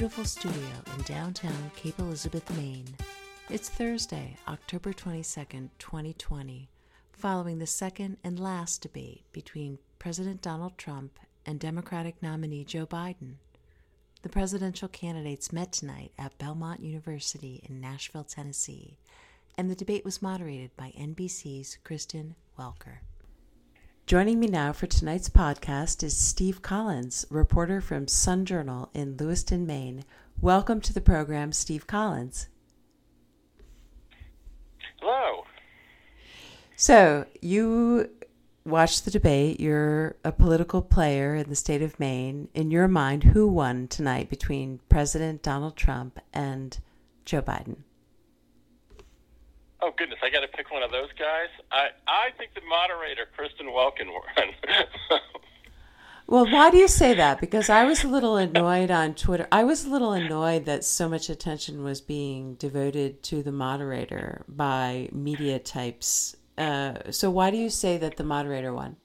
beautiful 0.00 0.24
studio 0.24 0.70
in 0.96 1.02
downtown 1.02 1.70
Cape 1.76 1.98
Elizabeth, 1.98 2.48
Maine. 2.56 2.86
It's 3.50 3.68
Thursday, 3.68 4.34
October 4.48 4.94
22nd, 4.94 5.68
2020, 5.78 6.70
following 7.12 7.58
the 7.58 7.66
second 7.66 8.16
and 8.24 8.40
last 8.40 8.80
debate 8.80 9.24
between 9.30 9.78
President 9.98 10.40
Donald 10.40 10.78
Trump 10.78 11.18
and 11.44 11.60
Democratic 11.60 12.22
nominee 12.22 12.64
Joe 12.64 12.86
Biden. 12.86 13.34
The 14.22 14.30
presidential 14.30 14.88
candidates 14.88 15.52
met 15.52 15.70
tonight 15.70 16.12
at 16.18 16.38
Belmont 16.38 16.80
University 16.80 17.62
in 17.68 17.78
Nashville, 17.78 18.24
Tennessee, 18.24 18.96
and 19.58 19.70
the 19.70 19.74
debate 19.74 20.06
was 20.06 20.22
moderated 20.22 20.74
by 20.78 20.94
NBC's 20.98 21.76
Kristen 21.84 22.36
Welker. 22.58 23.00
Joining 24.10 24.40
me 24.40 24.48
now 24.48 24.72
for 24.72 24.88
tonight's 24.88 25.28
podcast 25.28 26.02
is 26.02 26.16
Steve 26.16 26.62
Collins, 26.62 27.24
reporter 27.30 27.80
from 27.80 28.08
Sun 28.08 28.44
Journal 28.44 28.90
in 28.92 29.16
Lewiston, 29.16 29.68
Maine. 29.68 30.04
Welcome 30.40 30.80
to 30.80 30.92
the 30.92 31.00
program, 31.00 31.52
Steve 31.52 31.86
Collins. 31.86 32.48
Hello. 35.00 35.44
So, 36.74 37.24
you 37.40 38.10
watched 38.64 39.04
the 39.04 39.12
debate. 39.12 39.60
You're 39.60 40.16
a 40.24 40.32
political 40.32 40.82
player 40.82 41.36
in 41.36 41.48
the 41.48 41.54
state 41.54 41.80
of 41.80 42.00
Maine. 42.00 42.48
In 42.52 42.72
your 42.72 42.88
mind, 42.88 43.22
who 43.22 43.46
won 43.46 43.86
tonight 43.86 44.28
between 44.28 44.80
President 44.88 45.40
Donald 45.40 45.76
Trump 45.76 46.18
and 46.32 46.76
Joe 47.24 47.42
Biden? 47.42 47.84
Oh 49.82 49.92
goodness, 49.96 50.18
I 50.22 50.30
got 50.30 50.40
to 50.40 50.48
pick 50.48 50.70
one 50.70 50.82
of 50.82 50.90
those 50.90 51.08
guys. 51.18 51.48
I 51.70 51.88
I 52.06 52.30
think 52.36 52.54
the 52.54 52.60
moderator, 52.68 53.26
Kristen 53.34 53.66
Welker, 53.66 54.06
won. 54.06 55.20
well, 56.26 56.50
why 56.50 56.70
do 56.70 56.76
you 56.76 56.88
say 56.88 57.14
that? 57.14 57.40
Because 57.40 57.70
I 57.70 57.84
was 57.84 58.04
a 58.04 58.08
little 58.08 58.36
annoyed 58.36 58.90
on 58.90 59.14
Twitter. 59.14 59.48
I 59.50 59.64
was 59.64 59.86
a 59.86 59.90
little 59.90 60.12
annoyed 60.12 60.66
that 60.66 60.84
so 60.84 61.08
much 61.08 61.30
attention 61.30 61.82
was 61.82 62.00
being 62.00 62.54
devoted 62.54 63.22
to 63.24 63.42
the 63.42 63.52
moderator 63.52 64.44
by 64.48 65.08
media 65.12 65.58
types. 65.58 66.36
Uh, 66.58 67.10
so 67.10 67.30
why 67.30 67.50
do 67.50 67.56
you 67.56 67.70
say 67.70 67.96
that 67.96 68.18
the 68.18 68.24
moderator 68.24 68.74
won? 68.74 68.96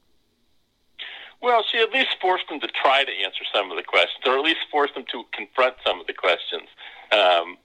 Well, 1.42 1.64
she 1.72 1.78
at 1.78 1.92
least 1.92 2.18
forced 2.20 2.50
them 2.50 2.60
to 2.60 2.68
try 2.68 3.04
to 3.04 3.12
answer 3.24 3.46
some 3.54 3.72
of 3.72 3.78
the 3.78 3.84
questions, 3.84 4.24
or 4.26 4.38
at 4.38 4.44
least 4.44 4.62
forced 4.72 4.96
them 4.96 5.06
to 5.12 5.24
confront 5.32 5.76
some 5.86 6.02
of 6.02 6.08
the 6.08 6.14
questions, 6.14 6.68
um, 7.12 7.58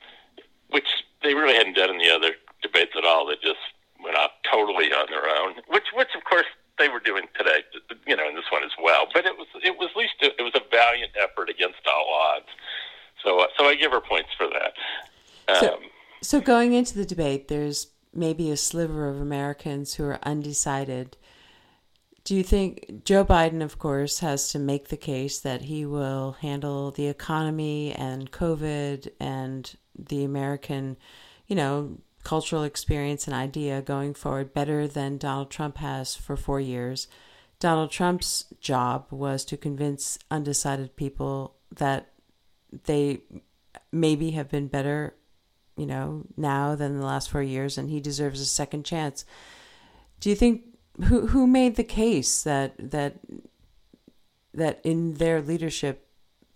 which 0.68 0.86
they 1.22 1.34
really 1.34 1.54
hadn't 1.54 1.74
done 1.74 1.90
in 1.90 1.98
the 1.98 2.10
other 2.10 2.34
debates 2.62 2.92
at 2.96 3.04
all. 3.04 3.26
They 3.26 3.36
just 3.36 3.60
went 4.02 4.16
off 4.16 4.30
totally 4.50 4.92
on 4.92 5.06
their 5.10 5.28
own, 5.28 5.54
which, 5.68 5.84
which 5.94 6.08
of 6.16 6.24
course 6.24 6.46
they 6.78 6.88
were 6.88 7.00
doing 7.00 7.24
today, 7.36 7.60
you 8.06 8.16
know, 8.16 8.28
in 8.28 8.34
this 8.34 8.50
one 8.50 8.64
as 8.64 8.70
well. 8.82 9.06
But 9.12 9.26
it 9.26 9.36
was, 9.36 9.46
it 9.62 9.76
was 9.78 9.90
at 9.94 9.96
least 9.96 10.14
a, 10.22 10.26
it 10.38 10.42
was 10.42 10.54
a 10.54 10.62
valiant 10.70 11.12
effort 11.20 11.50
against 11.50 11.80
all 11.86 12.08
odds. 12.34 12.48
So, 13.22 13.40
uh, 13.40 13.46
so 13.58 13.66
I 13.66 13.74
give 13.74 13.92
her 13.92 14.00
points 14.00 14.30
for 14.36 14.46
that. 14.48 14.72
Um, 15.54 15.60
so, 15.60 15.78
so 16.22 16.40
going 16.40 16.72
into 16.72 16.96
the 16.96 17.04
debate, 17.04 17.48
there's 17.48 17.88
maybe 18.14 18.50
a 18.50 18.56
sliver 18.56 19.08
of 19.08 19.20
Americans 19.20 19.94
who 19.94 20.04
are 20.04 20.18
undecided. 20.22 21.16
Do 22.24 22.34
you 22.34 22.42
think 22.42 23.04
Joe 23.04 23.24
Biden, 23.24 23.62
of 23.62 23.78
course, 23.78 24.20
has 24.20 24.50
to 24.52 24.58
make 24.58 24.88
the 24.88 24.96
case 24.96 25.38
that 25.40 25.62
he 25.62 25.86
will 25.86 26.32
handle 26.40 26.90
the 26.90 27.08
economy 27.08 27.92
and 27.92 28.30
COVID 28.30 29.08
and 29.18 29.74
the 29.98 30.24
American, 30.24 30.96
you 31.46 31.56
know, 31.56 31.98
cultural 32.22 32.62
experience 32.62 33.26
and 33.26 33.34
idea 33.34 33.82
going 33.82 34.14
forward 34.14 34.52
better 34.52 34.86
than 34.86 35.18
Donald 35.18 35.50
Trump 35.50 35.78
has 35.78 36.14
for 36.14 36.36
four 36.36 36.60
years. 36.60 37.08
Donald 37.58 37.90
Trump's 37.90 38.46
job 38.60 39.06
was 39.10 39.44
to 39.44 39.56
convince 39.56 40.18
undecided 40.30 40.96
people 40.96 41.54
that 41.74 42.10
they 42.84 43.20
maybe 43.92 44.32
have 44.32 44.48
been 44.48 44.66
better, 44.66 45.14
you 45.76 45.86
know, 45.86 46.24
now 46.36 46.74
than 46.74 46.98
the 46.98 47.06
last 47.06 47.30
four 47.30 47.42
years, 47.42 47.76
and 47.76 47.90
he 47.90 48.00
deserves 48.00 48.40
a 48.40 48.46
second 48.46 48.84
chance. 48.84 49.24
Do 50.20 50.30
you 50.30 50.36
think 50.36 50.62
who 51.04 51.26
who 51.28 51.46
made 51.46 51.76
the 51.76 51.84
case 51.84 52.42
that 52.42 52.74
that 52.78 53.16
that 54.54 54.80
in 54.84 55.14
their 55.14 55.40
leadership, 55.40 56.08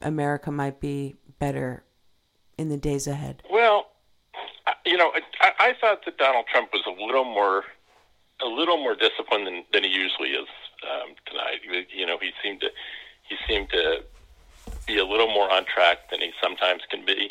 America 0.02 0.50
might 0.50 0.80
be 0.80 1.16
better 1.38 1.84
in 2.58 2.68
the 2.68 2.76
days 2.76 3.06
ahead? 3.06 3.42
Well, 3.50 3.86
you 4.86 4.96
know, 4.96 5.12
I, 5.40 5.52
I 5.58 5.74
thought 5.80 6.04
that 6.04 6.18
Donald 6.18 6.46
Trump 6.50 6.70
was 6.72 6.82
a 6.86 7.04
little 7.04 7.24
more, 7.24 7.64
a 8.42 8.46
little 8.46 8.76
more 8.76 8.94
disciplined 8.94 9.46
than, 9.46 9.64
than 9.72 9.84
he 9.84 9.90
usually 9.90 10.30
is 10.30 10.48
um, 10.82 11.14
tonight. 11.26 11.60
You 11.94 12.06
know, 12.06 12.18
he 12.18 12.30
seemed 12.42 12.60
to, 12.60 12.68
he 13.28 13.36
seemed 13.48 13.70
to 13.70 14.04
be 14.86 14.98
a 14.98 15.04
little 15.04 15.28
more 15.28 15.50
on 15.50 15.64
track 15.64 16.10
than 16.10 16.20
he 16.20 16.32
sometimes 16.42 16.82
can 16.90 17.04
be. 17.04 17.30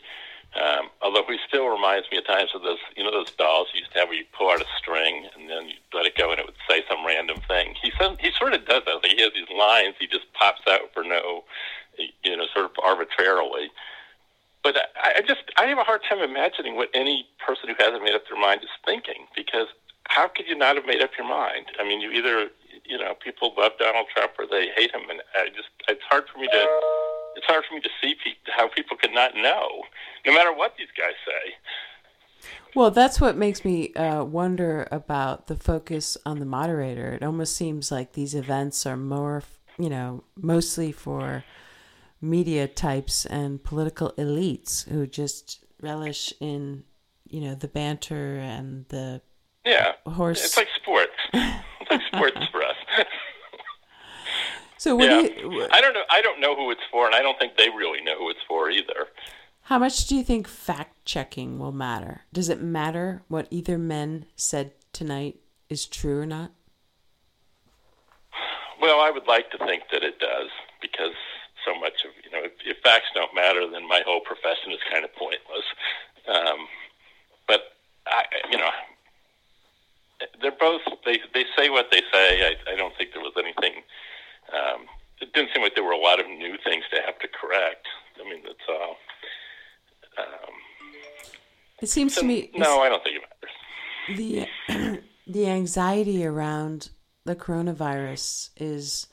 Um, 0.54 0.90
although 1.02 1.24
he 1.28 1.38
still 1.48 1.66
reminds 1.68 2.12
me 2.12 2.20
at 2.20 2.28
times 2.28 2.52
of 2.54 2.62
those, 2.62 2.78
you 2.96 3.04
know, 3.04 3.10
those 3.10 3.32
dolls 3.32 3.70
you 3.74 3.80
used 3.80 3.92
to 3.94 4.00
have 4.00 4.08
where 4.08 4.18
you 4.18 4.26
pull 4.38 4.52
out 4.52 4.62
a 4.62 4.66
string 4.78 5.28
and 5.36 5.50
then 5.50 5.68
you 5.68 5.76
let 5.94 6.06
it 6.06 6.16
go 6.16 6.30
and 6.30 6.40
it 6.40 6.46
would 6.46 6.62
say 6.70 6.84
some 6.88 7.04
random 7.06 7.38
thing. 7.48 7.74
He 7.82 7.92
says 8.00 8.18
he 8.20 8.30
sort 8.38 8.54
of 8.54 8.66
does 8.68 8.84
that. 8.86 9.02
Like 9.02 9.14
he 9.18 9.22
has 9.24 9.34
these 9.34 9.50
lines 9.50 9.96
he 10.00 10.06
just 10.06 10.32
pops 10.34 10.62
out 10.70 10.94
for 10.94 11.04
no, 11.04 11.44
you 12.24 12.38
know, 12.38 12.46
sort 12.54 12.66
of 12.66 12.72
arbitrarily. 12.84 13.72
But 14.62 14.78
I, 14.96 15.18
I 15.18 15.22
just 15.22 15.42
I 15.58 15.63
have 15.74 15.82
a 15.82 15.84
hard 15.84 16.02
time 16.08 16.20
imagining 16.20 16.76
what 16.76 16.90
any 16.94 17.26
person 17.46 17.70
who 17.70 17.76
hasn't 17.78 18.04
made 18.04 18.14
up 18.14 18.24
their 18.30 18.40
mind 18.40 18.62
is 18.64 18.70
thinking 18.86 19.26
because 19.36 19.68
how 20.06 20.28
could 20.28 20.48
you 20.48 20.56
not 20.56 20.76
have 20.76 20.86
made 20.86 21.02
up 21.02 21.12
your 21.18 21.28
mind? 21.28 21.66
I 21.80 21.84
mean, 21.84 22.00
you 22.00 22.12
either 22.12 22.50
you 22.86 22.98
know 22.98 23.14
people 23.24 23.54
love 23.58 23.72
Donald 23.80 24.08
Trump 24.14 24.34
or 24.38 24.46
they 24.46 24.70
hate 24.76 24.94
him, 24.94 25.10
and 25.10 25.22
I 25.36 25.48
just 25.50 25.70
it's 25.88 26.04
hard 26.10 26.26
for 26.32 26.40
me 26.40 26.48
to 26.48 26.68
it's 27.36 27.46
hard 27.48 27.64
for 27.68 27.74
me 27.76 27.82
to 27.82 27.90
see 28.02 28.16
pe- 28.24 28.54
how 28.56 28.68
people 28.68 28.96
could 28.98 29.14
not 29.14 29.36
know, 29.36 29.84
no 30.26 30.34
matter 30.34 30.54
what 30.54 30.76
these 30.78 30.90
guys 30.96 31.16
say. 31.26 31.56
Well, 32.76 32.92
that's 32.92 33.22
what 33.22 33.38
makes 33.38 33.64
me 33.64 33.94
uh, 33.94 34.24
wonder 34.24 34.88
about 34.92 35.48
the 35.48 35.56
focus 35.56 36.18
on 36.26 36.40
the 36.40 36.46
moderator. 36.46 37.14
It 37.14 37.24
almost 37.24 37.56
seems 37.56 37.92
like 37.92 38.14
these 38.14 38.36
events 38.36 38.86
are 38.86 38.98
more, 38.98 39.44
you 39.80 39.90
know, 39.90 40.24
mostly 40.36 40.92
for 40.92 41.44
media 42.20 42.68
types 42.68 43.26
and 43.26 43.64
political 43.64 44.12
elites 44.18 44.88
who 44.90 45.06
just 45.06 45.62
relish 45.84 46.34
in 46.40 46.84
you 47.28 47.42
know 47.42 47.56
the 47.56 47.68
banter 47.68 48.38
and 48.38 48.86
the 48.90 49.22
yeah 49.66 49.94
horse. 50.08 50.44
It's 50.44 50.58
like 50.58 50.70
sports. 50.76 51.12
it's 51.34 51.92
like 51.92 52.02
sports 52.08 52.48
for 52.52 52.64
us. 52.64 52.76
so 54.78 54.96
what 54.96 55.10
yeah. 55.10 55.22
do 55.22 55.42
you? 55.42 55.68
I 55.72 55.82
don't 55.82 55.94
know. 55.94 56.04
I 56.10 56.22
don't 56.22 56.40
know 56.40 56.56
who 56.56 56.72
it's 56.72 56.82
for, 56.92 57.06
and 57.06 57.14
I 57.14 57.22
don't 57.22 57.38
think 57.38 57.58
they 57.58 57.70
really 57.70 58.02
know 58.02 58.18
who 58.18 58.30
it's 58.30 58.40
for 58.48 58.70
either. 58.70 59.08
How 59.68 59.80
much 59.80 60.08
do 60.08 60.16
you 60.16 60.24
think 60.24 60.48
fact 60.48 61.06
checking 61.06 61.58
will 61.58 61.72
matter? 61.72 62.22
Does 62.34 62.50
it 62.50 62.62
matter 62.62 63.24
what 63.30 63.48
either 63.50 63.78
men 63.78 64.26
said 64.36 64.74
tonight 64.92 65.38
is 65.70 65.86
true 65.86 66.20
or 66.20 66.26
not? 66.26 66.52
Well, 68.82 69.00
I 69.00 69.10
would 69.10 69.26
like 69.28 69.50
to 69.52 69.58
think 69.60 69.84
that 69.94 70.04
it 70.04 70.20
does 70.20 70.50
because 70.82 71.16
so 71.66 71.74
much 71.80 72.04
of 72.04 72.12
you 72.24 72.32
know 72.32 72.44
if, 72.46 72.52
if 72.66 72.78
facts 72.84 73.08
don't 73.16 73.34
matter, 73.34 73.66
then 73.70 73.88
my 73.88 74.02
whole 74.06 74.20
profession 74.20 74.72
is 74.72 74.80
kind 74.92 75.06
of 75.06 75.16
pointless. 75.16 75.66
Um, 76.28 76.68
but 77.48 77.62
I, 78.08 78.24
you 78.52 78.58
know, 78.58 78.70
they're 80.42 80.60
both 80.60 80.82
they 81.13 81.44
they 81.44 81.46
say 81.57 81.69
what 81.69 81.88
they 81.91 82.01
say. 82.12 82.41
I, 82.47 82.74
I 82.74 82.75
don't 82.75 82.96
think 82.97 83.12
there 83.13 83.22
was 83.22 83.34
anything. 83.38 83.81
Um, 84.51 84.85
it 85.22 85.31
didn't 85.34 85.51
seem 85.53 85.63
like 85.63 85.75
there 85.75 85.84
were 85.84 85.91
a 85.91 85.97
lot 85.97 86.19
of 86.19 86.28
new 86.28 86.57
things 86.63 86.84
to 86.94 87.01
have 87.06 87.18
to 87.19 87.28
correct. 87.28 87.88
I 88.19 88.29
mean, 88.29 88.44
that's 88.44 88.68
all. 88.69 88.97
Um, 90.18 90.53
it 91.81 91.90
seems 91.90 92.16
so, 92.16 92.22
to 92.22 92.28
me. 92.28 92.51
No, 92.56 92.81
I 92.81 92.90
don't 92.90 93.03
think 93.03 93.18
it 93.18 94.18
matters. 94.18 94.47
The 94.68 95.01
the 95.28 95.47
anxiety 95.47 96.25
around 96.25 96.89
the 97.25 97.36
coronavirus 97.36 98.50
is 98.57 99.07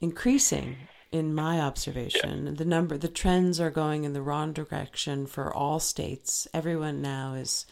increasing 0.00 0.76
in 1.10 1.34
my 1.34 1.60
observation. 1.60 2.46
Yeah. 2.46 2.52
The 2.52 2.64
number, 2.64 2.98
the 2.98 3.08
trends 3.08 3.58
are 3.58 3.70
going 3.70 4.04
in 4.04 4.12
the 4.12 4.22
wrong 4.22 4.52
direction 4.52 5.26
for 5.26 5.52
all 5.52 5.80
states. 5.80 6.46
Everyone 6.52 7.02
now 7.02 7.34
is 7.34 7.66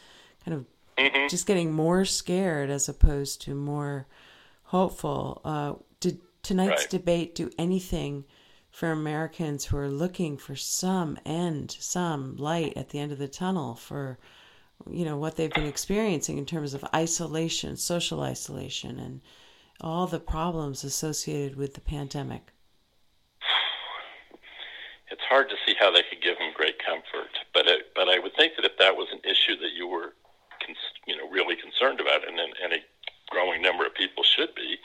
kind 0.45 0.57
of 0.57 0.65
mm-hmm. 0.99 1.29
just 1.29 1.47
getting 1.47 1.73
more 1.73 2.05
scared 2.05 2.71
as 2.71 2.89
opposed 2.89 3.43
to 3.43 3.55
more 3.55 4.07
hopeful. 4.65 5.41
Uh, 5.45 5.75
did 6.01 6.21
tonight's 6.43 6.83
right. 6.83 6.91
debate 6.91 7.35
do 7.35 7.51
anything 7.59 8.25
for 8.71 8.91
Americans 8.91 9.65
who 9.67 9.77
are 9.77 9.89
looking 9.89 10.37
for 10.37 10.55
some 10.55 11.19
end, 11.25 11.77
some 11.79 12.37
light 12.37 12.75
at 12.77 12.91
the 12.91 12.99
end 12.99 13.13
of 13.13 13.19
the 13.19 13.29
tunnel 13.29 13.75
for? 13.75 14.19
you 14.91 15.07
know 15.07 15.17
what 15.17 15.37
they've 15.37 15.55
been 15.55 15.67
experiencing 15.67 16.37
in 16.37 16.45
terms 16.45 16.75
of 16.75 16.85
isolation 16.95 17.79
social 17.79 18.21
isolation 18.21 18.99
and 18.99 19.23
all 19.81 20.07
the 20.07 20.21
problems 20.21 20.85
associated 20.85 21.57
with 21.57 21.73
the 21.73 21.81
pandemic 21.81 22.53
it's 25.11 25.23
hard 25.29 25.49
to 25.49 25.57
see 25.67 25.75
how 25.79 25.91
they 25.91 26.03
could 26.11 26.23
give 26.23 26.39
them 26.39 26.53
great 26.55 26.79
comfort. 26.85 27.31
But 27.55 27.67
it, 27.67 27.95
but 27.95 28.09
I 28.09 28.19
would 28.19 28.35
think 28.37 28.55
that 28.57 28.65
if 28.65 28.77
that 28.79 28.97
was 28.97 29.09
an 29.13 29.21
issue 29.25 29.57
that 29.61 29.73
you 29.75 29.87
were, 29.87 30.15
cons- 30.67 30.99
you 31.07 31.17
know, 31.17 31.31
really 31.31 31.57
concerned 31.57 32.01
about, 32.01 32.27
and, 32.27 32.39
and 32.39 32.73
a 32.73 32.83
growing 33.31 33.63
number 33.63 33.87
of 33.87 33.95
people 33.95 34.23
should 34.23 34.55
be, 34.55 34.79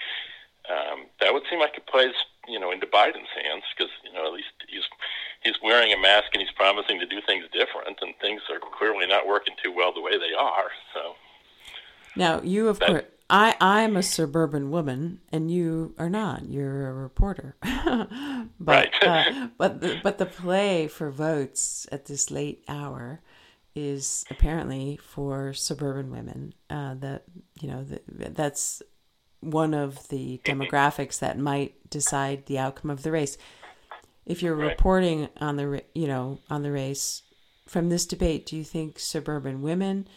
um, 0.70 1.06
that 1.20 1.34
would 1.34 1.44
seem 1.50 1.60
like 1.60 1.76
it 1.78 1.88
plays, 1.88 2.14
you 2.48 2.60
know, 2.60 2.72
into 2.72 2.86
Biden's 2.86 3.34
hands 3.34 3.64
because 3.76 3.92
you 4.04 4.14
know 4.14 4.26
at 4.26 4.34
least 4.34 4.54
he's 4.70 4.84
he's 5.44 5.56
wearing 5.64 5.92
a 5.92 5.98
mask 5.98 6.30
and 6.34 6.42
he's 6.42 6.52
promising 6.52 7.00
to 7.00 7.06
do 7.06 7.20
things 7.26 7.46
different, 7.52 7.98
and 8.02 8.14
things 8.22 8.42
are 8.50 8.60
clearly 8.78 9.08
not 9.08 9.28
working 9.28 9.56
too 9.64 9.72
well 9.72 9.94
the 9.94 10.02
way 10.02 10.18
they 10.18 10.34
are. 10.38 10.70
So 10.94 11.16
now 12.16 12.42
you, 12.42 12.70
of 12.70 12.80
course, 12.80 13.04
I 13.30 13.56
I'm 13.60 13.98
a 13.98 14.04
suburban 14.04 14.72
woman, 14.72 15.22
and 15.32 15.50
you 15.50 15.96
are 15.98 16.10
not. 16.10 16.46
You're 16.46 16.90
a 16.90 16.94
reporter. 16.94 17.56
but 17.62 18.48
right. 18.60 18.94
uh, 19.02 19.48
but 19.58 19.82
the, 19.82 20.00
but 20.04 20.18
the 20.20 20.26
play 20.26 20.88
for 20.88 21.10
votes 21.10 21.88
at 21.92 22.06
this 22.06 22.30
late 22.30 22.64
hour 22.68 23.22
is 23.76 24.26
apparently 24.30 24.98
for 24.98 25.54
suburban 25.54 26.12
women. 26.12 26.54
Uh, 26.70 26.96
that 26.96 27.24
you 27.60 27.68
know 27.68 27.84
the, 27.84 28.02
that's 28.30 28.82
one 29.40 29.74
of 29.74 30.08
the 30.10 30.40
demographics 30.46 31.20
that 31.20 31.38
might 31.38 31.90
decide 31.90 32.46
the 32.46 32.60
outcome 32.60 32.92
of 32.92 33.04
the 33.04 33.12
race. 33.12 33.38
If 34.26 34.44
you're 34.44 34.56
Right. 34.56 34.70
reporting 34.70 35.30
on 35.38 35.56
the 35.56 35.84
you 35.96 36.08
know 36.08 36.40
on 36.50 36.62
the 36.62 36.72
race 36.72 37.24
from 37.68 37.90
this 37.90 38.06
debate, 38.06 38.46
do 38.46 38.56
you 38.58 38.64
think 38.64 39.00
suburban 39.00 39.62
women 39.62 40.08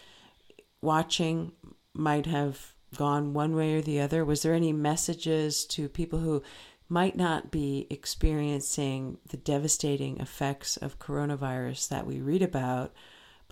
watching 0.80 1.52
might 1.92 2.26
have 2.26 2.74
gone 2.96 3.32
one 3.32 3.54
way 3.54 3.74
or 3.74 3.80
the 3.80 4.00
other? 4.00 4.24
Was 4.24 4.42
there 4.42 4.54
any 4.54 4.72
messages 4.72 5.64
to 5.66 5.88
people 5.88 6.18
who 6.20 6.42
might 6.88 7.16
not 7.16 7.50
be 7.50 7.86
experiencing 7.90 9.18
the 9.28 9.36
devastating 9.36 10.20
effects 10.20 10.76
of 10.76 10.98
coronavirus 10.98 11.88
that 11.88 12.06
we 12.06 12.20
read 12.20 12.42
about, 12.42 12.92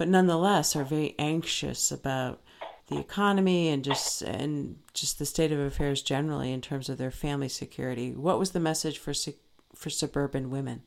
but 0.03 0.09
nonetheless 0.09 0.75
are 0.75 0.83
very 0.83 1.15
anxious 1.17 1.93
about 1.93 2.43
the 2.89 2.99
economy 2.99 3.69
and 3.69 3.85
just 3.85 4.21
and 4.21 4.81
just 4.95 5.21
the 5.21 5.25
state 5.25 5.53
of 5.53 5.61
affairs 5.61 6.03
generally 6.03 6.51
in 6.51 6.61
terms 6.61 6.89
of 6.89 6.99
their 6.99 7.13
family 7.13 7.49
security? 7.49 8.11
What 8.11 8.37
was 8.37 8.51
the 8.51 8.59
message 8.59 8.99
for 8.99 9.15
for 9.77 9.91
suburban 9.91 10.51
women? 10.51 10.83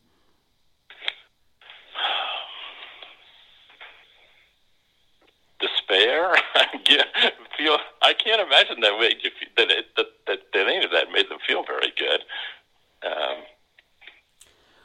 despair. 5.61 6.35
I 6.55 7.31
feel 7.57 7.77
I 8.01 8.11
can't 8.11 8.41
imagine 8.41 8.81
that 8.81 8.99
made 8.99 9.15
that, 9.55 9.71
it, 9.71 9.85
that 9.95 10.07
that 10.27 10.39
that 10.53 10.67
any 10.67 10.83
of 10.83 10.91
that 10.91 11.09
made 11.13 11.29
them 11.29 11.39
feel 11.47 11.63
very 11.63 11.93
good. 11.97 12.19
Um, 13.01 13.37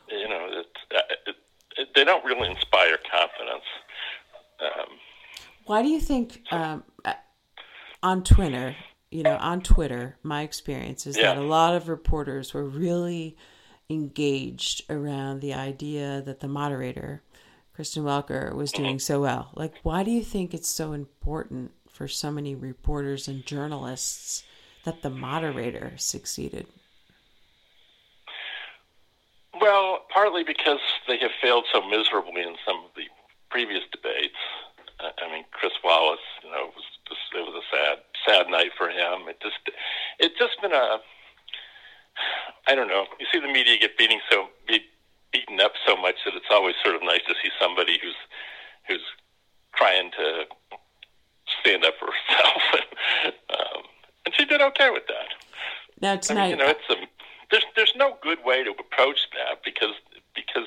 you 0.09 0.29
know, 0.29 0.47
it, 0.53 0.67
it, 1.27 1.37
it, 1.79 1.89
they 1.97 2.05
don't 2.05 2.25
really 2.25 2.49
inspire 2.49 2.97
confidence. 3.11 3.65
Um, 4.61 4.87
Why 5.67 5.83
do 5.83 5.89
you 5.89 6.01
think 6.01 6.43
um, 6.51 6.85
uh, 7.05 7.15
on 8.03 8.23
Twitter, 8.25 8.77
you 9.11 9.23
know, 9.23 9.37
on 9.37 9.63
Twitter, 9.63 10.17
my 10.23 10.43
experience 10.43 11.07
is 11.07 11.17
that 11.17 11.37
a 11.37 11.43
lot 11.43 11.75
of 11.75 11.89
reporters 11.89 12.55
were 12.55 12.65
really 12.65 13.37
engaged 13.89 14.83
around 14.91 15.41
the 15.41 15.55
idea 15.55 16.23
that 16.25 16.41
the 16.41 16.49
moderator, 16.49 17.23
Kristen 17.75 18.05
Welker, 18.05 18.55
was 18.55 18.71
doing 18.71 18.99
so 18.99 19.21
well. 19.21 19.51
Like, 19.55 19.75
why 19.83 20.05
do 20.05 20.11
you 20.11 20.23
think 20.23 20.55
it's 20.55 20.69
so 20.69 20.93
important 20.93 21.73
for 21.91 22.07
so 22.07 22.31
many 22.31 22.55
reporters 22.55 23.27
and 23.27 23.45
journalists 23.45 24.45
that 24.85 25.03
the 25.03 25.11
moderator 25.11 25.93
succeeded? 25.97 26.67
well, 29.61 30.07
partly 30.13 30.43
because 30.43 30.81
they 31.07 31.19
have 31.19 31.31
failed 31.43 31.67
so 31.73 31.87
miserably 31.87 32.43
in 32.43 32.57
some 32.67 32.79
of 32.79 32.91
the 32.97 33.05
previous 33.51 33.83
debates. 33.93 34.39
Uh, 34.99 35.11
I 35.25 35.33
mean, 35.33 35.45
Chris 35.53 35.73
Wallace, 35.91 36.23
you 36.45 36.51
know, 36.55 36.71
it 36.71 36.75
was 36.79 36.87
just, 37.11 37.27
it 37.35 37.43
was 37.43 37.59
a 37.59 37.67
sad, 37.67 37.99
sad 38.23 38.47
night 38.47 38.71
for 38.79 38.89
him. 38.89 39.27
It 39.27 39.43
just, 39.43 39.59
it 40.21 40.39
just 40.39 40.55
been 40.63 40.71
a, 40.71 41.03
I 42.69 42.75
don't 42.77 42.87
know. 42.87 43.07
You 43.19 43.27
see 43.33 43.41
the 43.41 43.51
media 43.51 43.77
get 43.77 43.99
beating 43.99 44.21
so 44.31 44.47
be, 44.69 44.87
beaten 45.33 45.59
up 45.61 45.73
so 45.85 45.97
much 45.97 46.15
that 46.25 46.35
it's 46.35 46.47
always 46.51 46.77
sort 46.85 46.95
of 46.95 47.03
nice 47.03 47.27
to 47.27 47.35
see 47.43 47.51
somebody 47.61 47.99
who's 48.01 48.15
who's 48.87 49.03
trying 49.75 50.11
to 50.13 50.45
stand 51.61 51.85
up 51.85 51.95
for 51.99 52.07
herself. 52.07 52.63
um, 53.51 53.83
and 54.27 54.35
she 54.37 54.45
did 54.45 54.61
okay 54.61 54.91
with 54.91 55.07
that. 55.09 55.35
Now 56.01 56.13
I 56.13 56.17
tonight, 56.17 56.51
mean, 56.51 56.59
you 56.59 56.65
know, 56.65 56.71
it's 56.71 56.91
a, 56.91 56.95
there's 57.51 57.67
there's 57.75 57.95
no 57.97 58.17
good 58.23 58.39
way 58.45 58.63
to 58.63 58.71
approach 58.71 59.19
that 59.35 59.65
because 59.65 59.95
because 60.35 60.67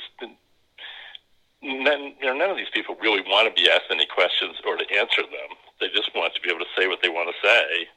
none 1.63 2.13
you 2.19 2.25
know 2.27 2.33
none 2.35 2.49
of 2.49 2.57
these 2.57 2.69
people 2.73 2.95
really 3.01 3.21
want 3.27 3.47
to 3.53 3.61
be 3.61 3.69
asked 3.69 3.85
any 3.89 4.05
questions 4.05 4.55
or 4.65 4.77
to 4.77 4.85
answer 4.95 5.21
them. 5.21 5.57
They 5.79 5.87
just 5.89 6.13
want 6.15 6.33
to 6.35 6.41
be 6.41 6.49
able 6.49 6.59
to 6.59 6.71
say 6.77 6.87
what 6.87 6.99
they 7.01 7.09
want 7.09 7.29
to 7.29 7.47
say. 7.47 7.87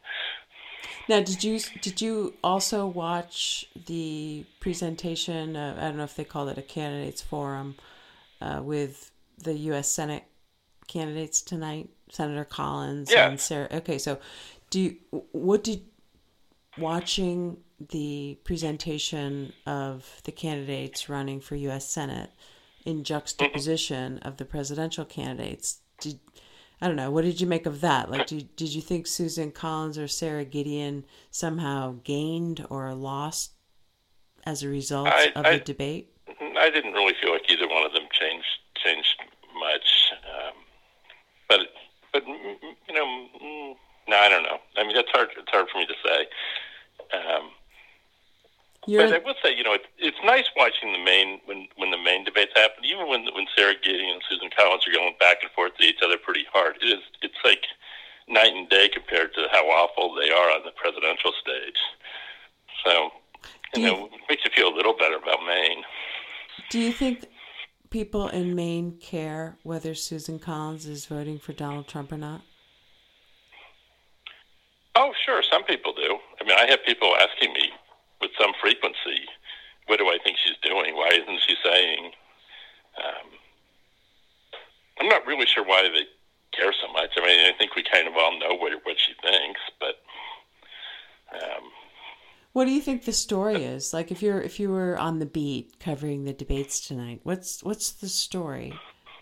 Now, 1.08 1.20
did 1.20 1.44
you 1.44 1.60
did 1.80 2.00
you 2.00 2.34
also 2.42 2.86
watch 2.86 3.66
the 3.86 4.44
presentation? 4.60 5.56
Uh, 5.56 5.76
I 5.78 5.82
don't 5.88 5.96
know 5.98 6.04
if 6.04 6.16
they 6.16 6.24
call 6.24 6.48
it 6.48 6.58
a 6.58 6.62
candidates 6.62 7.22
forum 7.22 7.76
uh, 8.40 8.60
with 8.62 9.10
the 9.38 9.52
U.S. 9.70 9.88
Senate 9.90 10.24
candidates 10.88 11.40
tonight, 11.42 11.90
Senator 12.10 12.44
Collins 12.44 13.10
Yeah. 13.12 13.28
and 13.28 13.40
Sara. 13.40 13.68
Okay, 13.72 13.98
so 13.98 14.18
do 14.70 14.80
you, 14.80 14.96
what 15.32 15.62
did 15.64 15.82
watching 16.78 17.58
the 17.90 18.38
presentation 18.44 19.52
of 19.66 20.20
the 20.24 20.32
candidates 20.32 21.08
running 21.08 21.40
for 21.40 21.54
U.S. 21.56 21.88
Senate 21.88 22.30
in 22.86 23.04
juxtaposition 23.04 24.18
of 24.20 24.38
the 24.38 24.44
presidential 24.44 25.04
candidates? 25.04 25.80
Did 26.00 26.20
I 26.80 26.86
don't 26.86 26.96
know. 26.96 27.10
What 27.10 27.24
did 27.24 27.40
you 27.40 27.46
make 27.46 27.64
of 27.64 27.80
that? 27.80 28.10
Like, 28.10 28.26
did, 28.26 28.54
did 28.54 28.74
you 28.74 28.82
think 28.82 29.06
Susan 29.06 29.50
Collins 29.50 29.96
or 29.96 30.06
Sara 30.06 30.44
Gideon 30.44 31.06
somehow 31.30 31.96
gained 32.04 32.66
or 32.68 32.92
lost 32.94 33.52
as 34.44 34.62
a 34.62 34.68
result 34.68 35.08
I- 35.08 35.32
of 35.34 35.46
I- 35.46 35.58
the 35.58 35.64
debate? 35.64 36.12
I 36.58 36.68
didn't 36.70 36.92
really 36.92 37.14
feel 37.20 37.32
like 37.32 37.50
either 37.50 37.66
one 37.68 37.84
of 37.84 37.92
them 37.92 38.04
changed 38.12 38.46
changed 38.84 39.16
much, 39.58 40.12
um, 40.34 40.54
but 41.48 41.60
but 42.12 42.24
mm, 42.24 42.34
mm, 42.34 42.74
you 42.88 42.94
know, 42.94 43.06
mm, 43.42 43.74
no, 44.08 44.16
I 44.16 44.28
don't 44.28 44.42
know. 44.42 44.58
I 44.76 44.84
mean, 44.84 44.94
that's 44.94 45.10
hard. 45.12 45.28
It's 45.36 45.50
hard 45.50 45.66
for 45.72 45.78
me 45.78 45.86
to 45.86 45.94
say. 46.04 46.26
You're, 48.86 49.02
But 49.04 49.14
I 49.14 49.18
will 49.24 49.34
say, 49.42 49.54
you 49.56 49.64
know, 49.64 49.74
it, 49.74 49.86
it's 49.98 50.16
nice 50.24 50.44
watching 50.56 50.92
the 50.92 50.98
Maine 51.02 51.40
when 51.44 51.66
when 51.76 51.90
the 51.90 51.98
Maine 51.98 52.24
debates 52.24 52.52
happen. 52.54 52.84
Even 52.84 53.08
when 53.08 53.24
when 53.34 53.46
Sara 53.56 53.74
Gideon 53.82 54.10
and 54.14 54.22
Susan 54.28 54.48
Collins 54.56 54.86
are 54.86 54.92
going 54.92 55.14
back 55.18 55.38
and 55.42 55.50
forth 55.52 55.72
at 55.78 55.84
each 55.84 56.02
other 56.04 56.16
pretty 56.18 56.44
hard. 56.52 56.76
It 56.80 56.86
is 56.86 57.02
it's 57.22 57.38
like 57.44 57.64
night 58.28 58.52
and 58.54 58.68
day 58.68 58.88
compared 58.88 59.34
to 59.34 59.46
how 59.50 59.66
awful 59.66 60.14
they 60.14 60.30
are 60.30 60.50
on 60.50 60.62
the 60.64 60.70
presidential 60.72 61.32
stage. 61.40 61.78
So, 62.84 63.10
you 63.74 63.82
you- 63.82 63.86
know, 63.90 64.06
it 64.06 64.20
makes 64.28 64.44
you 64.44 64.50
feel 64.54 64.72
a 64.72 64.76
little 64.76 64.94
better 64.96 65.16
about 65.16 65.44
Maine. 65.46 65.82
do 66.70 66.78
you 66.78 66.92
think 66.92 67.26
people 67.90 68.28
in 68.28 68.54
Maine 68.54 68.98
care 68.98 69.58
whether 69.62 69.94
Susan 69.94 70.38
Collins 70.38 70.86
is 70.86 71.06
voting 71.06 71.38
for 71.38 71.52
Donald 71.52 71.88
Trump 71.88 72.12
or 72.12 72.18
not? 72.18 72.42
Oh, 74.94 75.12
sure, 75.24 75.42
some 75.42 75.62
people 75.64 75.92
do. 75.92 76.18
I 76.40 76.44
mean, 76.44 76.56
I 76.58 76.66
have 76.70 76.82
people 76.84 77.14
asking 77.16 77.52
me 77.52 77.70
with 78.20 78.30
some 78.40 78.52
frequency, 78.60 79.26
"What 79.86 79.98
do 79.98 80.08
I 80.08 80.18
think 80.22 80.36
she's 80.38 80.56
doing? 80.62 80.94
Why 80.96 81.08
isn't 81.12 81.40
she 81.46 81.54
saying?" 81.64 82.12
Um, 82.98 83.28
I'm 85.00 85.08
not 85.08 85.26
really 85.26 85.46
sure 85.46 85.64
why 85.64 85.82
they 85.82 86.06
care 86.56 86.72
so 86.72 86.90
much. 86.92 87.10
I 87.16 87.20
mean, 87.26 87.40
I 87.40 87.56
think 87.58 87.74
we 87.76 87.82
kind 87.82 88.08
of 88.08 88.14
all 88.16 88.38
know 88.38 88.54
what 88.54 88.72
what 88.84 88.96
she 88.98 89.12
thinks, 89.22 89.60
but 89.78 89.96
um, 91.32 91.64
What 92.52 92.64
do 92.64 92.70
you 92.70 92.80
think 92.80 93.04
the 93.04 93.12
story 93.12 93.64
is? 93.64 93.92
Like 93.92 94.10
if 94.10 94.22
you're 94.22 94.40
if 94.40 94.58
you 94.58 94.70
were 94.70 94.96
on 94.98 95.18
the 95.18 95.26
beat 95.26 95.78
covering 95.78 96.24
the 96.24 96.32
debates 96.32 96.80
tonight, 96.86 97.20
what's 97.22 97.62
what's 97.62 97.92
the 97.92 98.08
story? 98.08 98.72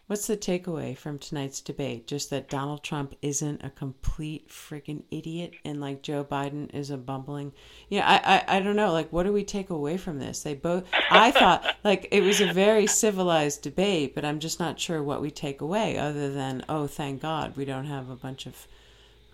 What's 0.07 0.27
the 0.27 0.37
takeaway 0.37 0.97
from 0.97 1.19
tonight's 1.19 1.63
debate? 1.63 2.07
Just 2.07 2.29
that 2.29 2.51
Donald 2.51 2.83
Trump 2.83 3.15
isn't 3.23 3.65
a 3.65 3.71
complete 3.71 4.51
freaking 4.51 5.05
idiot 5.11 5.55
and 5.65 5.81
like 5.81 6.03
Joe 6.03 6.23
Biden 6.23 6.73
is 6.75 6.91
a 6.91 6.99
bumbling. 6.99 7.53
Yeah, 7.89 8.07
I, 8.07 8.35
I 8.37 8.57
I 8.57 8.61
don't 8.61 8.77
know. 8.77 8.93
Like 8.93 9.11
what 9.13 9.23
do 9.23 9.33
we 9.33 9.45
take 9.45 9.71
away 9.71 9.97
from 9.97 10.19
this? 10.19 10.43
They 10.43 10.55
both 10.55 10.85
I 11.11 11.31
thought 11.31 11.77
like 11.85 12.09
it 12.11 12.21
was 12.21 12.43
a 12.43 12.53
very 12.53 12.87
civilized 12.87 13.63
debate, 13.63 14.15
but 14.15 14.27
I'm 14.27 14.41
just 14.41 14.61
not 14.61 14.79
sure 14.79 15.03
what 15.03 15.23
we 15.23 15.31
take 15.31 15.63
away 15.63 15.97
other 15.97 16.31
than 16.31 16.65
oh 16.69 16.87
thank 16.87 17.23
God 17.23 17.57
we 17.57 17.65
don't 17.65 17.87
have 17.87 18.11
a 18.11 18.17
bunch 18.17 18.45
of 18.45 18.67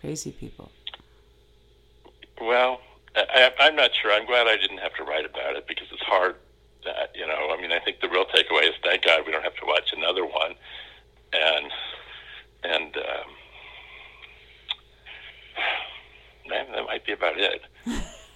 crazy 0.01 0.31
people. 0.31 0.71
well, 2.41 2.81
I, 3.17 3.51
I'm 3.59 3.77
not 3.77 3.91
sure. 4.01 4.13
I'm 4.13 4.27
glad 4.27 4.47
I 4.47 4.57
didn't 4.57 4.79
have 4.79 4.95
to 4.95 5.03
write 5.05 5.25
about 5.25 5.57
it 5.57 5.67
because 5.67 5.89
it's 5.93 6.03
hard. 6.03 6.37
That 6.85 7.13
you 7.15 7.27
know, 7.27 7.55
I 7.57 7.61
mean, 7.61 7.73
I 7.73 7.79
think 7.81 8.01
the 8.01 8.09
real 8.09 8.25
takeaway 8.25 8.69
is 8.69 8.75
thank 8.83 9.05
God 9.05 9.23
we 9.27 9.33
don't 9.33 9.43
have 9.43 9.57
to 9.57 9.67
watch 9.67 9.93
another 9.97 10.25
one, 10.25 10.55
and 11.33 11.71
and 12.65 12.97
um, 12.97 13.31
that, 16.49 16.69
that 16.73 16.85
might 16.87 17.05
be 17.05 17.13
about 17.13 17.35
it. 17.37 17.63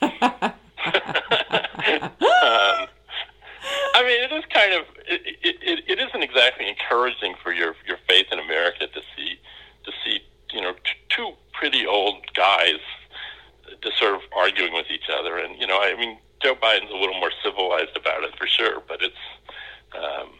um, 0.02 0.50
I 3.94 4.02
mean, 4.02 4.22
it 4.22 4.32
is 4.32 4.44
kind 4.52 4.74
of 4.74 4.84
it, 5.06 5.22
it, 5.42 5.84
it, 5.86 5.98
isn't 5.98 6.22
exactly 6.22 6.68
encouraging 6.68 7.34
for 7.42 7.52
your 7.52 7.74
your 7.86 7.98
faith 8.08 8.26
in 8.30 8.38
America 8.38 8.86
to 8.86 9.00
see 9.16 9.38
to 9.84 9.92
see 10.04 10.20
you 10.52 10.60
know 10.60 10.72
t- 10.72 11.00
two 11.08 11.32
pretty 11.52 11.86
old 11.86 12.16
guys 12.34 12.80
just 13.82 13.98
sort 13.98 14.14
of 14.14 14.20
arguing 14.36 14.72
with 14.72 14.86
each 14.90 15.08
other. 15.12 15.38
And 15.38 15.58
you 15.60 15.66
know, 15.66 15.80
I 15.80 15.94
mean, 15.96 16.18
Joe 16.44 16.54
Biden's 16.54 16.90
a 16.90 16.96
little 16.96 17.18
more 17.18 17.32
civilized 17.42 17.96
about 17.96 18.22
it 18.22 18.36
for 18.36 18.46
sure, 18.46 18.82
but 18.86 19.00
it's 19.02 19.16
um, 19.96 20.30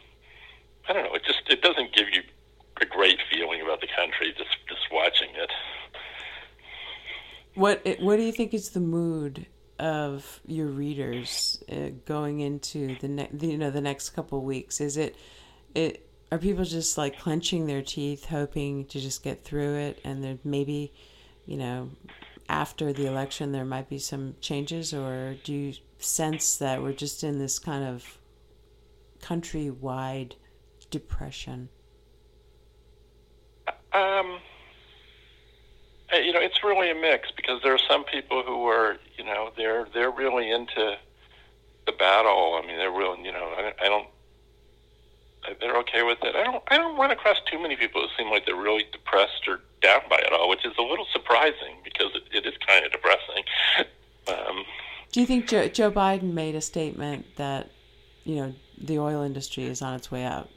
I 0.88 0.92
don't 0.92 1.04
know. 1.04 1.14
It 1.14 1.24
just 1.24 1.40
it 1.48 1.62
doesn't 1.62 1.94
give 1.94 2.08
you 2.12 2.22
a 2.80 2.84
great 2.84 3.18
feeling 3.30 3.62
about 3.62 3.80
the 3.80 3.88
country 3.96 4.34
just 4.36 4.50
just 4.68 4.82
watching 4.92 5.30
it. 5.34 5.50
What 7.54 7.86
what 8.00 8.16
do 8.16 8.22
you 8.22 8.32
think 8.32 8.52
is 8.52 8.70
the 8.70 8.80
mood 8.80 9.46
of 9.78 10.40
your 10.46 10.66
readers 10.66 11.62
uh, 11.70 11.90
going 12.04 12.40
into 12.40 12.96
the, 13.00 13.08
ne- 13.08 13.30
the, 13.32 13.48
you 13.48 13.58
know 13.58 13.70
the 13.70 13.80
next 13.80 14.10
couple 14.10 14.42
weeks? 14.42 14.80
Is 14.80 14.96
it 14.96 15.16
it 15.74 16.06
are 16.30 16.38
people 16.38 16.64
just 16.64 16.98
like 16.98 17.18
clenching 17.18 17.66
their 17.66 17.82
teeth, 17.82 18.26
hoping 18.26 18.84
to 18.86 19.00
just 19.00 19.22
get 19.22 19.44
through 19.44 19.76
it, 19.76 20.00
and 20.04 20.22
there 20.22 20.38
maybe 20.44 20.92
you 21.46 21.56
know 21.56 21.90
after 22.48 22.92
the 22.92 23.06
election 23.06 23.52
there 23.52 23.64
might 23.64 23.88
be 23.88 23.98
some 23.98 24.34
changes, 24.40 24.92
or 24.92 25.36
do 25.44 25.52
you 25.52 25.74
sense 26.04 26.56
that 26.56 26.82
we're 26.82 26.92
just 26.92 27.24
in 27.24 27.38
this 27.38 27.58
kind 27.58 27.84
of 27.84 28.18
countrywide 29.20 30.32
depression? 30.90 31.68
Um, 33.92 34.38
you 36.12 36.32
know, 36.32 36.40
it's 36.40 36.62
really 36.62 36.90
a 36.90 36.94
mix 36.94 37.30
because 37.30 37.62
there 37.62 37.72
are 37.72 37.80
some 37.88 38.04
people 38.04 38.42
who 38.42 38.66
are, 38.66 38.96
you 39.16 39.24
know, 39.24 39.50
they're 39.56 39.86
they're 39.94 40.10
really 40.10 40.50
into 40.50 40.96
the 41.86 41.92
battle. 41.92 42.60
I 42.62 42.66
mean, 42.66 42.76
they're 42.76 42.90
really, 42.90 43.22
you 43.24 43.32
know, 43.32 43.52
I, 43.56 43.72
I 43.80 43.88
don't. 43.88 44.08
They're 45.60 45.76
okay 45.78 46.02
with 46.02 46.18
it. 46.22 46.34
I 46.34 46.42
don't. 46.42 46.62
I 46.68 46.76
don't 46.76 46.98
run 46.98 47.10
across 47.10 47.36
too 47.50 47.60
many 47.60 47.76
people 47.76 48.02
who 48.02 48.08
seem 48.16 48.30
like 48.30 48.46
they're 48.46 48.56
really 48.56 48.86
depressed 48.92 49.46
or 49.46 49.60
down 49.82 50.00
by 50.08 50.16
it 50.16 50.32
all, 50.32 50.48
which 50.48 50.64
is 50.64 50.72
a 50.78 50.82
little 50.82 51.06
surprising 51.12 51.76
because 51.84 52.10
it, 52.14 52.22
it 52.32 52.46
is 52.46 52.54
kind 52.66 52.84
of 52.84 52.92
depressing. 52.92 53.44
Um, 54.26 54.64
Do 55.14 55.20
you 55.20 55.26
think 55.26 55.46
Joe, 55.46 55.68
Joe 55.68 55.92
Biden 55.92 56.32
made 56.32 56.56
a 56.56 56.60
statement 56.60 57.24
that, 57.36 57.70
you 58.24 58.34
know, 58.34 58.54
the 58.78 58.98
oil 58.98 59.22
industry 59.22 59.62
is 59.62 59.80
on 59.80 59.94
its 59.94 60.10
way 60.10 60.24
out? 60.24 60.50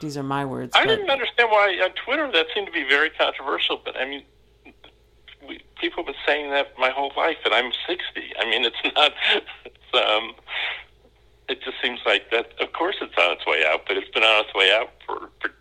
These 0.00 0.18
are 0.18 0.22
my 0.22 0.44
words. 0.44 0.76
I 0.76 0.84
didn't 0.84 1.08
understand 1.08 1.48
why 1.50 1.80
on 1.82 1.92
Twitter 2.04 2.30
that 2.30 2.48
seemed 2.54 2.66
to 2.66 2.72
be 2.74 2.84
very 2.86 3.08
controversial, 3.08 3.80
but 3.82 3.96
I 3.96 4.04
mean, 4.04 4.24
we, 5.48 5.62
people 5.80 6.04
have 6.04 6.12
been 6.12 6.22
saying 6.26 6.50
that 6.50 6.78
my 6.78 6.90
whole 6.90 7.10
life, 7.16 7.38
and 7.46 7.54
I'm 7.54 7.72
60. 7.88 8.02
I 8.38 8.44
mean, 8.50 8.66
it's 8.66 8.76
not. 8.94 9.12
It's, 9.64 10.06
um, 10.06 10.34
it 11.48 11.62
just 11.62 11.78
seems 11.82 12.00
like 12.04 12.30
that. 12.30 12.52
Of 12.60 12.74
course, 12.74 12.96
it's 13.00 13.14
on 13.18 13.32
its 13.32 13.46
way 13.46 13.64
out, 13.66 13.84
but 13.88 13.96
it's 13.96 14.10
been 14.10 14.24
on 14.24 14.44
its 14.44 14.54
way 14.54 14.70
out 14.72 14.90
for, 15.06 15.30
for 15.40 15.54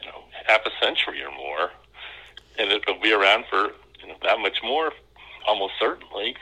you 0.00 0.06
know 0.06 0.22
half 0.46 0.60
a 0.64 0.70
century 0.80 1.20
or 1.24 1.32
more, 1.32 1.72
and 2.60 2.70
it'll 2.70 3.00
be 3.00 3.12
around 3.12 3.44
for 3.50 3.72
you 4.00 4.06
know 4.06 4.14
that 4.22 4.38
much 4.38 4.58
more, 4.62 4.92
almost 5.48 5.72
certainly. 5.80 6.36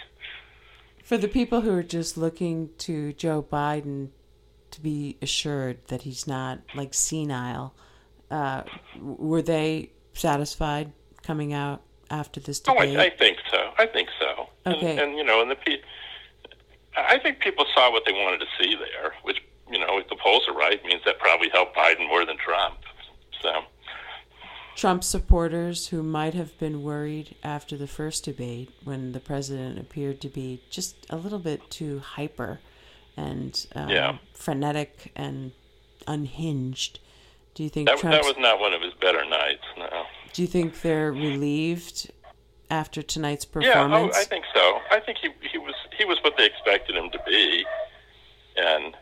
For 1.06 1.16
the 1.16 1.28
people 1.28 1.60
who 1.60 1.72
are 1.72 1.84
just 1.84 2.16
looking 2.16 2.70
to 2.78 3.12
Joe 3.12 3.40
Biden 3.40 4.08
to 4.72 4.80
be 4.80 5.16
assured 5.22 5.78
that 5.86 6.02
he's 6.02 6.26
not 6.26 6.58
like 6.74 6.94
senile, 6.94 7.74
uh, 8.28 8.64
were 9.00 9.40
they 9.40 9.92
satisfied 10.14 10.90
coming 11.22 11.52
out 11.52 11.82
after 12.10 12.40
this 12.40 12.58
debate? 12.58 12.96
Oh, 12.96 13.00
I, 13.00 13.04
I 13.04 13.10
think 13.10 13.38
so. 13.52 13.70
I 13.78 13.86
think 13.86 14.08
so. 14.18 14.48
Okay. 14.66 14.90
And, 14.90 14.98
and 14.98 15.16
you 15.16 15.22
know, 15.22 15.40
and 15.40 15.48
the 15.48 15.56
I 16.96 17.20
think 17.20 17.38
people 17.38 17.66
saw 17.72 17.92
what 17.92 18.02
they 18.04 18.12
wanted 18.12 18.38
to 18.38 18.46
see 18.60 18.74
there, 18.74 19.14
which 19.22 19.38
you 19.70 19.78
know, 19.78 19.98
if 19.98 20.08
the 20.08 20.16
polls 20.16 20.42
are 20.48 20.54
right, 20.54 20.84
means 20.84 21.02
that 21.04 21.20
probably 21.20 21.50
helped 21.50 21.76
Biden 21.76 22.08
more 22.08 22.26
than 22.26 22.36
Trump. 22.36 22.78
So. 23.42 23.62
Trump 24.76 25.02
supporters 25.02 25.88
who 25.88 26.02
might 26.02 26.34
have 26.34 26.56
been 26.58 26.82
worried 26.82 27.34
after 27.42 27.78
the 27.78 27.86
first 27.86 28.24
debate 28.24 28.70
when 28.84 29.12
the 29.12 29.20
president 29.20 29.78
appeared 29.78 30.20
to 30.20 30.28
be 30.28 30.60
just 30.68 31.06
a 31.08 31.16
little 31.16 31.38
bit 31.38 31.70
too 31.70 31.98
hyper 31.98 32.60
and 33.16 33.66
um, 33.74 33.88
yeah. 33.88 34.18
frenetic 34.34 35.12
and 35.16 35.52
unhinged. 36.06 37.00
Do 37.54 37.62
you 37.62 37.70
think 37.70 37.88
that, 37.88 38.02
that 38.02 38.22
was 38.22 38.36
not 38.38 38.60
one 38.60 38.74
of 38.74 38.82
his 38.82 38.92
better 39.00 39.24
nights? 39.24 39.64
No. 39.78 40.04
Do 40.34 40.42
you 40.42 40.48
think 40.48 40.82
they're 40.82 41.10
relieved 41.10 42.12
after 42.68 43.00
tonight's 43.00 43.46
performance? 43.46 44.14
Yeah, 44.14 44.20
oh, 44.20 44.20
I 44.20 44.24
think 44.24 44.44
so. 44.54 44.80
I 44.90 45.00
think 45.00 45.16
he 45.16 45.30
he 45.50 45.56
was 45.56 45.74
he 45.96 46.04
was 46.04 46.18
what 46.22 46.36
they 46.36 46.44
expected 46.44 46.96
him 46.96 47.08
to 47.12 47.20
be, 47.26 47.64
and 48.58 48.94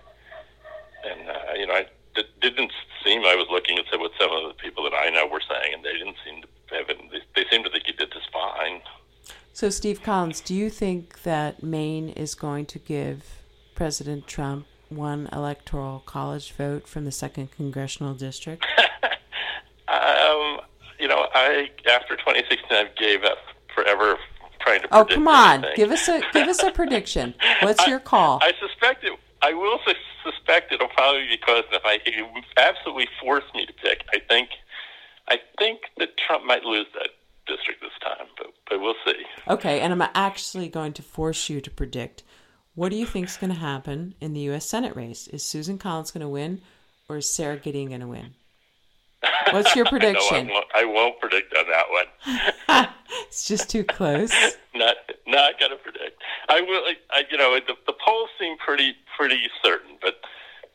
and 1.04 1.28
uh, 1.28 1.54
you 1.58 1.66
know, 1.66 1.74
I, 1.74 1.86
it 2.16 2.40
didn't 2.40 2.73
seem 3.04 3.25
I 3.25 3.35
was 3.35 3.47
looking 3.50 3.78
at 3.78 3.85
what 3.99 4.12
some 4.21 4.30
of 4.33 4.49
the 4.49 4.54
people 4.54 4.85
that 4.85 4.94
I 4.94 5.11
know 5.11 5.26
were 5.26 5.42
saying, 5.49 5.75
and 5.75 5.85
they 5.85 5.92
didn't 5.92 6.16
seem 6.25 6.42
to 6.42 6.49
have 6.76 6.88
it. 6.88 6.99
They, 7.11 7.21
they 7.35 7.49
seemed 7.50 7.64
to 7.64 7.71
think 7.71 7.85
he 7.87 7.92
did 7.92 8.12
just 8.12 8.30
fine. 8.33 8.80
So, 9.52 9.71
Steve 9.71 10.02
Collins, 10.02 10.40
do 10.40 10.54
you 10.54 10.68
think 10.68 11.23
that 11.23 11.62
Maine 11.62 12.09
is 12.09 12.35
going 12.35 12.66
to 12.66 12.78
give 12.78 13.40
President 13.75 14.26
Trump 14.26 14.66
one 14.88 15.28
electoral 15.33 16.00
college 16.06 16.52
vote 16.52 16.88
from 16.88 17.04
the 17.04 17.12
second 17.12 17.52
congressional 17.52 18.14
district? 18.14 18.66
um, 19.88 20.61
you 20.99 21.09
know, 21.09 21.28
I 21.35 21.71
after 21.90 22.16
2016, 22.16 22.61
I 22.71 22.88
gave 22.99 23.23
up 23.25 23.38
forever 23.75 24.16
trying 24.61 24.80
to. 24.83 24.88
Oh, 24.90 25.04
come 25.04 25.28
on! 25.28 25.64
Anything. 25.64 25.76
Give 25.76 25.90
us 25.90 26.09
a 26.09 26.23
give 26.33 26.49
us 26.49 26.62
a 26.62 26.71
prediction. 26.73 27.35
What's 27.62 27.87
your 27.87 28.00
call? 28.00 28.40
I, 28.42 28.49
I 28.49 28.52
suspect 28.59 29.04
it. 29.04 29.12
I 29.44 29.52
will 29.52 29.78
suspect 30.24 30.72
it'll 30.72 30.88
probably 30.88 31.26
be 31.28 31.36
close 31.36 31.64
enough. 31.68 31.82
I 31.84 31.98
he 32.02 32.22
absolutely 32.56 33.08
forced 33.20 33.54
me 33.54 33.66
to 33.66 33.72
pick. 33.74 34.02
I 34.10 34.18
think, 34.26 34.48
I 35.28 35.38
think 35.58 35.80
that 35.98 36.16
Trump 36.16 36.46
might 36.46 36.64
lose 36.64 36.86
that 36.94 37.10
district 37.46 37.82
this 37.82 37.92
time, 38.02 38.26
but 38.38 38.46
but 38.70 38.80
we'll 38.80 38.94
see. 39.06 39.22
Okay, 39.46 39.80
and 39.80 39.92
I'm 39.92 40.08
actually 40.14 40.68
going 40.68 40.94
to 40.94 41.02
force 41.02 41.50
you 41.50 41.60
to 41.60 41.70
predict. 41.70 42.22
What 42.74 42.88
do 42.88 42.96
you 42.96 43.04
think 43.04 43.28
is 43.28 43.36
going 43.36 43.52
to 43.52 43.58
happen 43.58 44.14
in 44.18 44.32
the 44.32 44.40
U.S. 44.40 44.64
Senate 44.64 44.96
race? 44.96 45.28
Is 45.28 45.44
Susan 45.44 45.76
Collins 45.76 46.10
going 46.10 46.22
to 46.22 46.28
win, 46.28 46.62
or 47.10 47.18
is 47.18 47.28
Sara 47.28 47.58
Gideon 47.58 47.88
going 47.88 48.00
to 48.00 48.06
win? 48.06 48.34
What's 49.50 49.74
your 49.74 49.84
prediction? 49.86 50.48
no, 50.48 50.52
I, 50.52 50.54
won't, 50.54 50.66
I 50.74 50.84
won't 50.84 51.20
predict 51.20 51.54
on 51.56 51.64
that 51.68 51.84
one. 51.90 52.88
it's 53.28 53.46
just 53.46 53.68
too 53.70 53.84
close. 53.84 54.30
not 54.74 54.96
not 55.26 55.58
to 55.58 55.76
predict. 55.82 56.22
I 56.48 56.60
will. 56.60 56.82
I, 57.10 57.24
you 57.30 57.38
know, 57.38 57.58
the, 57.66 57.74
the 57.86 57.94
polls 58.04 58.30
seem 58.38 58.56
pretty 58.58 58.94
pretty 59.16 59.40
certain, 59.62 59.96
but 60.02 60.14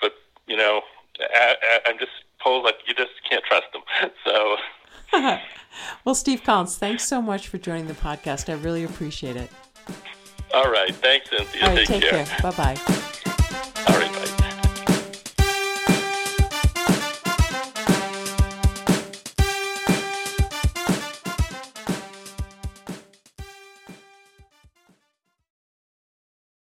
but 0.01 0.13
you 0.47 0.57
know, 0.57 0.81
I, 1.19 1.55
I, 1.61 1.89
I'm 1.89 1.99
just 1.99 2.11
polls 2.41 2.63
like 2.63 2.75
you 2.87 2.93
just 2.93 3.11
can't 3.29 3.43
trust 3.45 3.67
them. 3.73 4.11
So. 4.25 4.57
well, 6.05 6.15
Steve 6.15 6.43
Collins, 6.43 6.77
thanks 6.77 7.03
so 7.03 7.21
much 7.21 7.47
for 7.47 7.57
joining 7.57 7.87
the 7.87 7.93
podcast. 7.93 8.49
I 8.49 8.53
really 8.61 8.83
appreciate 8.83 9.35
it. 9.35 9.49
All 10.53 10.71
right. 10.71 10.93
Thanks, 10.95 11.29
Cynthia. 11.29 11.63
All 11.63 11.69
right, 11.69 11.77
take, 11.87 12.01
take 12.01 12.09
care. 12.09 12.25
care. 12.25 12.51
Bye 12.51 12.75
bye. 12.75 13.05